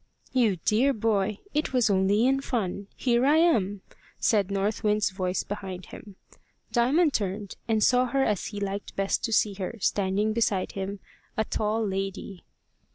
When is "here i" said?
2.95-3.37